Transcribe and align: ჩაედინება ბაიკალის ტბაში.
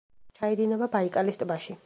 ჩაედინება 0.39 0.89
ბაიკალის 0.97 1.39
ტბაში. 1.45 1.79